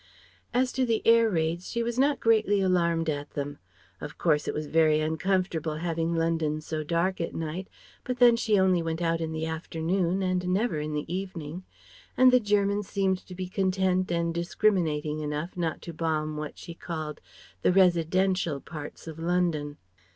[0.51, 3.59] As to the air raids, she was not greatly alarmed at them.
[4.01, 7.67] Of course it was very uncomfortable having London so dark at night,
[8.03, 11.65] but then she only went out in the afternoon, and never in the evening.
[12.17, 16.73] And the Germans seemed to be content and discriminating enough not to bomb what she
[16.73, 17.21] called
[17.61, 19.77] "the resi_den_tial" parts of London.